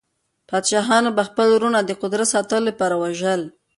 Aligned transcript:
پادشاهانو 0.49 1.09
به 1.17 1.23
خپل 1.29 1.47
وروڼه 1.51 1.79
د 1.83 1.91
قدرت 2.01 2.27
ساتلو 2.33 2.65
لپاره 2.69 2.95
وژل. 3.03 3.41